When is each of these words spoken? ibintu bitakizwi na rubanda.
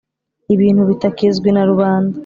ibintu 0.53 0.81
bitakizwi 0.89 1.49
na 1.53 1.63
rubanda. 1.69 2.17